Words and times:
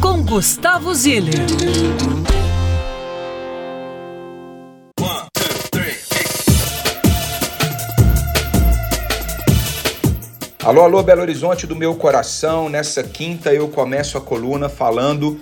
com 0.00 0.22
Gustavo 0.22 0.94
Ziller. 0.94 1.34
Alô, 10.64 10.82
alô, 10.82 11.02
Belo 11.02 11.20
Horizonte 11.20 11.66
do 11.66 11.76
meu 11.76 11.94
coração. 11.94 12.70
Nessa 12.70 13.02
quinta 13.02 13.52
eu 13.52 13.68
começo 13.68 14.16
a 14.16 14.20
coluna 14.20 14.70
falando 14.70 15.38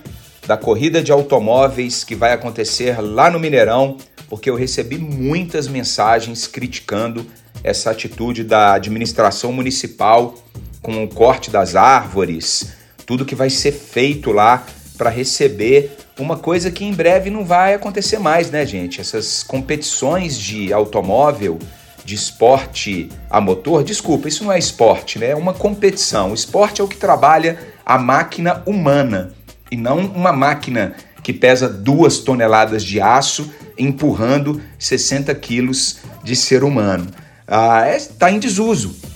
da 0.47 0.57
corrida 0.57 1.03
de 1.03 1.13
automóveis 1.13 2.03
que 2.03 2.17
vai 2.17 2.33
acontecer 2.33 3.01
lá 3.01 3.31
no 3.31 3.39
Mineirão, 3.39 3.97
porque 4.29 4.51
eu 4.51 4.57
recebi 4.57 4.99
muitas 4.99 5.69
mensagens 5.69 6.49
criticando 6.49 7.25
essa 7.63 7.91
atitude 7.91 8.43
da 8.43 8.75
administração 8.75 9.53
municipal 9.53 10.35
com 10.83 11.05
o 11.05 11.09
corte 11.09 11.51
das 11.51 11.77
árvores, 11.77 12.78
tudo 13.09 13.25
que 13.25 13.35
vai 13.35 13.49
ser 13.49 13.73
feito 13.73 14.31
lá 14.31 14.67
para 14.99 15.09
receber 15.09 15.97
uma 16.19 16.37
coisa 16.37 16.71
que 16.71 16.85
em 16.85 16.93
breve 16.93 17.31
não 17.31 17.43
vai 17.43 17.73
acontecer 17.73 18.19
mais, 18.19 18.51
né, 18.51 18.67
gente? 18.67 19.01
Essas 19.01 19.43
competições 19.43 20.39
de 20.39 20.75
automóvel, 20.75 21.59
de 22.05 22.15
esporte 22.15 23.09
a 23.31 23.41
motor, 23.41 23.83
desculpa, 23.83 24.29
isso 24.29 24.45
não 24.45 24.53
é 24.53 24.59
esporte, 24.59 25.19
né? 25.19 25.31
É 25.31 25.35
uma 25.35 25.55
competição. 25.55 26.33
O 26.33 26.35
esporte 26.35 26.83
é 26.83 26.85
o 26.85 26.89
que 26.89 26.99
trabalha 26.99 27.59
a 27.87 27.97
máquina 27.97 28.63
humana 28.67 29.33
e 29.71 29.77
não 29.77 30.01
uma 30.01 30.33
máquina 30.33 30.95
que 31.23 31.33
pesa 31.33 31.67
duas 31.67 32.19
toneladas 32.19 32.85
de 32.85 33.01
aço 33.01 33.51
empurrando 33.79 34.61
60 34.79 35.35
quilos 35.37 36.01
de 36.23 36.37
ser 36.37 36.63
humano. 36.63 37.07
Ah, 37.47 37.87
é, 37.87 37.99
tá 38.19 38.31
em 38.31 38.39
desuso. 38.39 39.08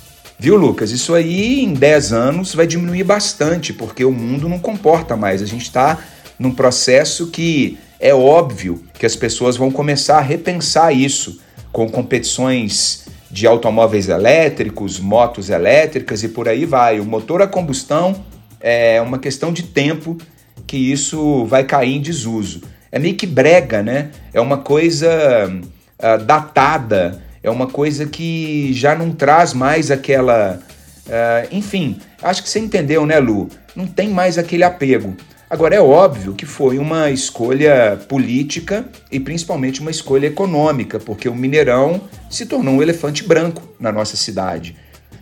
Viu, 0.43 0.57
Lucas? 0.57 0.91
Isso 0.91 1.15
aí 1.15 1.63
em 1.63 1.73
10 1.73 2.13
anos 2.13 2.53
vai 2.53 2.67
diminuir 2.67 3.05
bastante, 3.05 3.73
porque 3.73 4.05
o 4.05 4.11
mundo 4.11 4.49
não 4.49 4.59
comporta 4.59 5.17
mais. 5.17 5.41
A 5.41 5.47
gente 5.47 5.63
está 5.63 6.01
num 6.37 6.51
processo 6.51 7.29
que 7.29 7.79
é 8.01 8.13
óbvio 8.13 8.83
que 8.93 9.07
as 9.07 9.15
pessoas 9.15 9.57
vão 9.57 9.71
começar 9.71 10.19
a 10.19 10.21
repensar 10.21 10.93
isso 10.93 11.41
com 11.71 11.89
competições 11.89 13.07
de 13.31 13.47
automóveis 13.47 14.09
elétricos, 14.09 14.99
motos 14.99 15.49
elétricas 15.49 16.25
e 16.25 16.29
por 16.29 16.49
aí 16.49 16.65
vai. 16.65 16.99
O 16.99 17.05
motor 17.05 17.41
a 17.41 17.47
combustão 17.47 18.25
é 18.61 19.01
uma 19.01 19.21
questão 19.21 19.53
de 19.53 19.63
tempo 19.63 20.19
que 20.67 20.77
isso 20.77 21.45
vai 21.45 21.63
cair 21.63 21.95
em 21.95 22.01
desuso. 22.01 22.63
É 22.91 22.99
meio 22.99 23.15
que 23.15 23.29
brega, 23.29 23.81
né? 23.81 24.11
É 24.35 24.41
uma 24.41 24.59
coisa 24.59 25.09
uh, 25.49 26.25
datada 26.25 27.23
é 27.43 27.51
uma 27.51 27.67
coisa 27.67 28.07
que 28.07 28.73
já 28.73 28.95
não 28.95 29.13
traz 29.13 29.53
mais 29.53 29.91
aquela. 29.91 30.61
Uh, 31.07 31.49
enfim, 31.51 31.99
acho 32.23 32.43
que 32.43 32.49
você 32.49 32.61
entendeu, 32.61 33.05
né, 33.05 33.19
Lu? 33.19 33.49
Não 33.75 33.87
tem 33.87 34.09
mais 34.09 34.39
aquele 34.39 34.63
apego. 34.63 35.17
Agora, 35.51 35.75
é 35.75 35.81
óbvio 35.81 36.33
que 36.33 36.47
foi 36.47 36.79
uma 36.79 37.11
escolha 37.11 38.01
política 38.09 38.87
e 39.11 39.21
principalmente 39.21 39.83
uma 39.83 39.91
escolha 39.91 40.27
econômica, 40.27 40.99
porque 40.99 41.29
o 41.29 41.35
Mineirão 41.35 42.01
se 42.31 42.47
tornou 42.47 42.77
um 42.77 42.83
elefante 42.83 43.23
branco 43.23 43.63
na 43.79 43.93
nossa 43.93 44.17
cidade. 44.17 44.75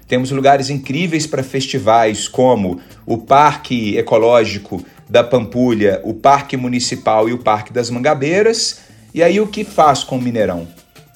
Temos 0.07 0.31
lugares 0.31 0.71
incríveis 0.71 1.27
para 1.27 1.43
festivais, 1.43 2.29
como 2.29 2.81
o 3.07 3.19
Parque 3.19 3.97
Ecológico 3.97 4.85
da 5.09 5.25
Pampulha, 5.25 6.01
o 6.05 6.15
Parque 6.15 6.57
Municipal 6.57 7.29
e 7.29 7.33
o 7.33 7.39
Parque 7.39 7.73
das 7.73 7.91
Mangabeiras. 7.91 8.83
E 9.13 9.25
aí 9.25 9.41
o 9.41 9.49
que 9.49 9.65
faz 9.65 10.05
com 10.05 10.17
o 10.17 10.23
Mineirão? 10.23 10.69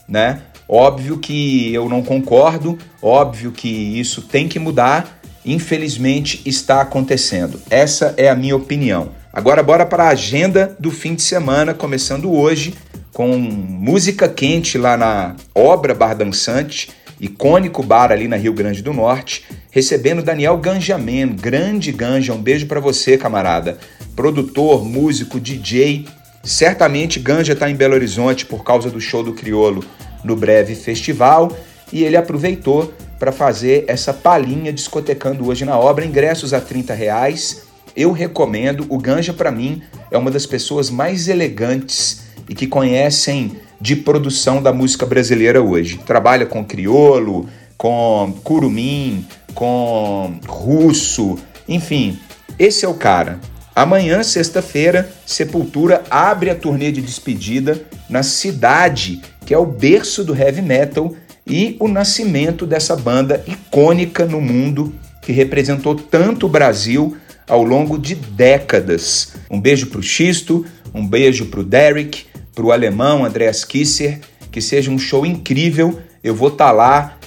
Né? 0.08 0.42
Óbvio 0.68 1.18
que 1.18 1.72
eu 1.74 1.88
não 1.88 2.02
concordo, 2.02 2.78
óbvio 3.02 3.52
que 3.52 3.68
isso 3.68 4.22
tem 4.22 4.48
que 4.48 4.58
mudar, 4.58 5.20
infelizmente 5.44 6.40
está 6.46 6.80
acontecendo. 6.80 7.60
Essa 7.68 8.14
é 8.16 8.28
a 8.28 8.34
minha 8.34 8.56
opinião. 8.56 9.10
Agora 9.32 9.62
bora 9.62 9.84
para 9.84 10.04
a 10.04 10.08
agenda 10.10 10.74
do 10.78 10.90
fim 10.90 11.14
de 11.14 11.22
semana, 11.22 11.74
começando 11.74 12.32
hoje 12.32 12.74
com 13.12 13.36
música 13.36 14.28
quente 14.28 14.78
lá 14.78 14.96
na 14.96 15.36
Obra 15.54 15.94
Bar 15.94 16.14
Dançante, 16.14 16.90
icônico 17.20 17.82
bar 17.82 18.10
ali 18.10 18.26
na 18.26 18.36
Rio 18.36 18.52
Grande 18.52 18.82
do 18.82 18.92
Norte, 18.92 19.44
recebendo 19.70 20.22
Daniel 20.22 20.56
Ganjamin, 20.56 21.28
grande 21.28 21.92
Ganja, 21.92 22.32
um 22.32 22.42
beijo 22.42 22.66
para 22.66 22.80
você, 22.80 23.16
camarada. 23.16 23.78
Produtor, 24.16 24.84
músico, 24.84 25.38
DJ, 25.38 26.06
certamente 26.42 27.20
Ganja 27.20 27.52
está 27.52 27.70
em 27.70 27.76
Belo 27.76 27.94
Horizonte 27.94 28.46
por 28.46 28.64
causa 28.64 28.90
do 28.90 29.00
show 29.00 29.22
do 29.22 29.32
Criolo 29.32 29.84
no 30.24 30.34
breve 30.34 30.74
festival 30.74 31.54
e 31.92 32.02
ele 32.02 32.16
aproveitou 32.16 32.92
para 33.18 33.30
fazer 33.30 33.84
essa 33.86 34.12
palhinha 34.12 34.72
discotecando 34.72 35.46
hoje 35.46 35.64
na 35.64 35.78
obra, 35.78 36.04
ingressos 36.04 36.52
a 36.52 36.60
30 36.60 36.94
reais. 36.94 37.62
Eu 37.94 38.10
recomendo, 38.10 38.86
o 38.88 38.98
Ganja 38.98 39.32
para 39.32 39.52
mim 39.52 39.82
é 40.10 40.18
uma 40.18 40.30
das 40.30 40.46
pessoas 40.46 40.90
mais 40.90 41.28
elegantes 41.28 42.22
e 42.48 42.54
que 42.54 42.66
conhecem 42.66 43.56
de 43.80 43.94
produção 43.94 44.62
da 44.62 44.72
música 44.72 45.06
brasileira 45.06 45.62
hoje. 45.62 45.98
Trabalha 45.98 46.46
com 46.46 46.64
criolo, 46.64 47.48
com 47.76 48.34
curumim, 48.42 49.26
com 49.54 50.38
russo, 50.46 51.38
enfim, 51.68 52.18
esse 52.58 52.84
é 52.84 52.88
o 52.88 52.94
cara. 52.94 53.38
Amanhã, 53.74 54.22
sexta-feira, 54.22 55.10
Sepultura 55.26 56.04
abre 56.08 56.48
a 56.48 56.54
turnê 56.54 56.92
de 56.92 57.02
despedida 57.02 57.80
na 58.08 58.22
cidade 58.22 59.20
que 59.44 59.52
é 59.52 59.58
o 59.58 59.66
berço 59.66 60.24
do 60.24 60.34
heavy 60.34 60.62
metal 60.62 61.14
e 61.46 61.76
o 61.78 61.88
nascimento 61.88 62.66
dessa 62.66 62.96
banda 62.96 63.44
icônica 63.46 64.24
no 64.24 64.40
mundo 64.40 64.94
que 65.22 65.32
representou 65.32 65.94
tanto 65.94 66.46
o 66.46 66.48
Brasil 66.48 67.16
ao 67.48 67.62
longo 67.62 67.98
de 67.98 68.14
décadas. 68.14 69.34
Um 69.50 69.60
beijo 69.60 69.86
para 69.86 70.00
o 70.00 70.02
Xisto, 70.02 70.64
um 70.94 71.06
beijo 71.06 71.46
para 71.46 71.60
o 71.60 71.64
Derek, 71.64 72.26
para 72.54 72.64
o 72.64 72.72
alemão 72.72 73.24
Andreas 73.24 73.64
Kisser, 73.64 74.20
que 74.50 74.60
seja 74.60 74.90
um 74.90 74.98
show 74.98 75.26
incrível. 75.26 75.98
Eu 76.22 76.34
vou 76.34 76.48
estar 76.48 76.66
tá 76.66 76.72
lá 76.72 77.18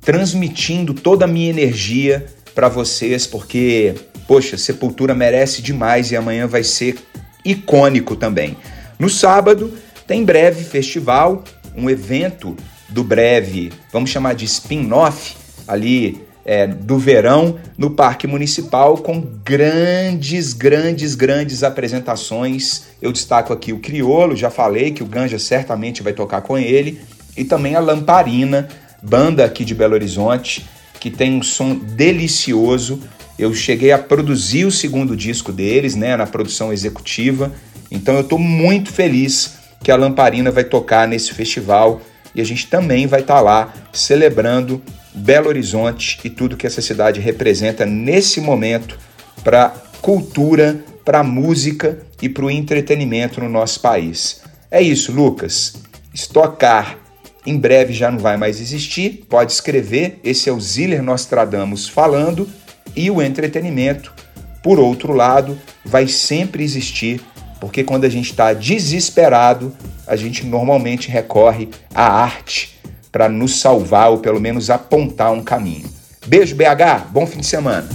transmitindo 0.00 0.94
toda 0.94 1.24
a 1.24 1.28
minha 1.28 1.50
energia 1.50 2.26
para 2.54 2.68
vocês, 2.68 3.26
porque, 3.26 3.94
poxa, 4.26 4.56
Sepultura 4.56 5.14
merece 5.14 5.60
demais 5.60 6.10
e 6.10 6.16
amanhã 6.16 6.46
vai 6.46 6.64
ser 6.64 6.96
icônico 7.44 8.16
também. 8.16 8.56
No 8.98 9.08
sábado, 9.08 9.72
tem 10.06 10.24
breve 10.24 10.64
festival 10.64 11.44
um 11.78 11.88
evento 11.88 12.56
do 12.88 13.04
breve, 13.04 13.72
vamos 13.92 14.10
chamar 14.10 14.34
de 14.34 14.44
spin-off, 14.44 15.36
ali 15.66 16.26
é, 16.44 16.66
do 16.66 16.98
verão 16.98 17.58
no 17.76 17.90
Parque 17.90 18.26
Municipal 18.26 18.96
com 18.96 19.20
grandes, 19.44 20.54
grandes, 20.54 21.14
grandes 21.14 21.62
apresentações. 21.62 22.84
Eu 23.02 23.12
destaco 23.12 23.52
aqui 23.52 23.70
o 23.70 23.78
Criolo, 23.80 24.34
já 24.34 24.48
falei 24.48 24.90
que 24.90 25.02
o 25.02 25.06
Ganja 25.06 25.38
certamente 25.38 26.02
vai 26.02 26.14
tocar 26.14 26.40
com 26.40 26.56
ele, 26.56 27.00
e 27.36 27.44
também 27.44 27.74
a 27.74 27.80
Lamparina, 27.80 28.66
banda 29.02 29.44
aqui 29.44 29.62
de 29.62 29.74
Belo 29.74 29.92
Horizonte, 29.92 30.66
que 30.98 31.10
tem 31.10 31.34
um 31.34 31.42
som 31.42 31.74
delicioso. 31.74 32.98
Eu 33.38 33.54
cheguei 33.54 33.92
a 33.92 33.98
produzir 33.98 34.64
o 34.64 34.72
segundo 34.72 35.14
disco 35.14 35.52
deles, 35.52 35.94
né, 35.94 36.16
na 36.16 36.26
produção 36.26 36.72
executiva, 36.72 37.52
então 37.90 38.14
eu 38.14 38.22
estou 38.22 38.38
muito 38.38 38.90
feliz 38.90 39.58
que 39.88 39.92
a 39.92 39.96
Lamparina 39.96 40.50
vai 40.50 40.64
tocar 40.64 41.08
nesse 41.08 41.32
festival 41.32 42.02
e 42.34 42.42
a 42.42 42.44
gente 42.44 42.66
também 42.66 43.06
vai 43.06 43.20
estar 43.20 43.36
tá 43.36 43.40
lá 43.40 43.72
celebrando 43.90 44.82
Belo 45.14 45.48
Horizonte 45.48 46.20
e 46.22 46.28
tudo 46.28 46.58
que 46.58 46.66
essa 46.66 46.82
cidade 46.82 47.20
representa 47.20 47.86
nesse 47.86 48.38
momento 48.38 48.98
para 49.42 49.70
cultura, 50.02 50.78
para 51.06 51.22
música 51.22 52.00
e 52.20 52.28
para 52.28 52.44
o 52.44 52.50
entretenimento 52.50 53.40
no 53.40 53.48
nosso 53.48 53.80
país. 53.80 54.42
É 54.70 54.82
isso, 54.82 55.10
Lucas. 55.10 55.76
Estocar 56.12 56.98
em 57.46 57.56
breve 57.56 57.94
já 57.94 58.10
não 58.10 58.18
vai 58.18 58.36
mais 58.36 58.60
existir. 58.60 59.24
Pode 59.26 59.52
escrever. 59.52 60.20
Esse 60.22 60.50
é 60.50 60.52
o 60.52 60.60
Ziller 60.60 61.02
Nostradamus 61.02 61.88
falando. 61.88 62.46
E 62.94 63.10
o 63.10 63.22
entretenimento, 63.22 64.12
por 64.62 64.78
outro 64.78 65.14
lado, 65.14 65.58
vai 65.82 66.06
sempre 66.06 66.62
existir, 66.62 67.22
porque 67.60 67.84
quando 67.84 68.04
a 68.04 68.08
gente 68.08 68.30
está 68.30 68.52
desesperado, 68.52 69.72
a 70.06 70.16
gente 70.16 70.46
normalmente 70.46 71.08
recorre 71.08 71.68
à 71.94 72.22
arte 72.22 72.78
para 73.10 73.28
nos 73.28 73.60
salvar 73.60 74.10
ou 74.10 74.18
pelo 74.18 74.40
menos 74.40 74.70
apontar 74.70 75.32
um 75.32 75.42
caminho. 75.42 75.88
Beijo, 76.26 76.54
BH. 76.54 77.08
Bom 77.10 77.26
fim 77.26 77.40
de 77.40 77.46
semana. 77.46 77.88